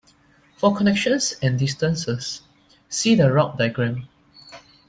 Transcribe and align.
For 0.57 0.75
connections 0.75 1.35
and 1.43 1.59
distances, 1.59 2.41
see 2.89 3.13
the 3.13 3.31
route 3.31 3.59
diagram. 3.59 4.07